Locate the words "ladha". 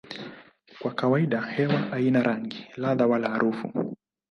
2.77-3.07